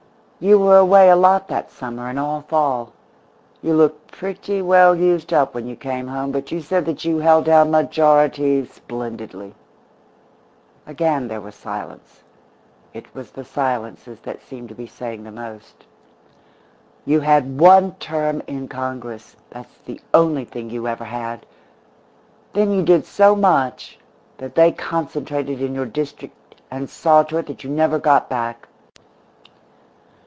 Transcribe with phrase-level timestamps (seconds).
[0.43, 2.93] "You were away a lot that summer, and all fall.
[3.61, 7.17] You looked pretty well used up when you came home, but you said that you
[7.17, 9.53] had held down majorities splendidly."
[10.87, 12.23] Again there was silence.
[12.91, 15.85] It was the silences that seemed to be saying the most.
[17.05, 21.45] "You had one term in Congress that's the only thing you ever had.
[22.53, 23.99] Then you did so much
[24.39, 28.65] that they concentrated in your district and saw to it that you never got back.